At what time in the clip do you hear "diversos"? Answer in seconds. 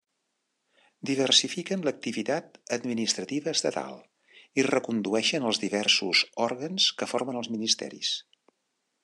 5.67-6.25